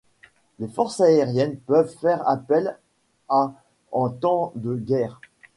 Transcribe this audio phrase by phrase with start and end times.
[0.57, 2.75] Les forces aériennes peuvent faire appel
[3.29, 3.53] à
[3.91, 5.21] en temps de guerre.